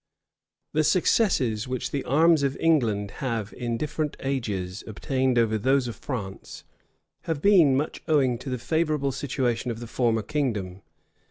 [0.73, 5.95] The successes which the arms of England have, in different ages, obtained over those of
[5.95, 6.63] France,
[7.25, 10.81] have been much owing to the favorable situation of the former kingdom.